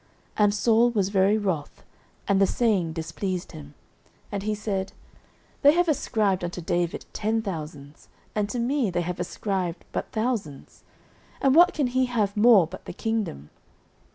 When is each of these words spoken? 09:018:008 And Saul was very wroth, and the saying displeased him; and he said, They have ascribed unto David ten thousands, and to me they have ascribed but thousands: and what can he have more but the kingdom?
09:018:008 0.01 0.09
And 0.39 0.53
Saul 0.55 0.89
was 0.89 1.09
very 1.09 1.37
wroth, 1.37 1.83
and 2.27 2.41
the 2.41 2.47
saying 2.47 2.91
displeased 2.93 3.51
him; 3.51 3.75
and 4.31 4.41
he 4.41 4.55
said, 4.55 4.93
They 5.61 5.73
have 5.73 5.87
ascribed 5.87 6.43
unto 6.43 6.59
David 6.59 7.05
ten 7.13 7.43
thousands, 7.43 8.07
and 8.33 8.49
to 8.49 8.57
me 8.57 8.89
they 8.89 9.01
have 9.01 9.19
ascribed 9.19 9.85
but 9.91 10.11
thousands: 10.11 10.83
and 11.39 11.53
what 11.53 11.75
can 11.75 11.85
he 11.85 12.07
have 12.07 12.35
more 12.35 12.65
but 12.65 12.85
the 12.85 12.93
kingdom? 12.93 13.51